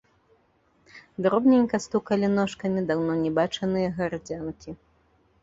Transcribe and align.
Дробненька 1.25 1.81
стукалі 1.85 2.27
ножкамі 2.39 2.85
даўно 2.93 3.13
не 3.23 3.31
бачаныя 3.37 3.93
гарадзянкі. 4.01 4.69